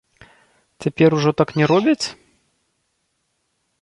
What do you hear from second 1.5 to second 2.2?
не робяць?